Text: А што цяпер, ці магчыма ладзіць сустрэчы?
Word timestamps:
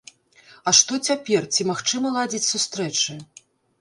А 0.69 0.71
што 0.77 0.93
цяпер, 1.11 1.41
ці 1.57 1.61
магчыма 1.73 2.07
ладзіць 2.17 2.43
сустрэчы? 2.53 3.21